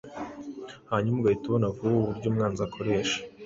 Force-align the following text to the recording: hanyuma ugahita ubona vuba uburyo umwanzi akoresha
hanyuma 0.91 1.17
ugahita 1.19 1.45
ubona 1.47 1.73
vuba 1.75 1.97
uburyo 2.01 2.27
umwanzi 2.29 2.61
akoresha 2.67 3.17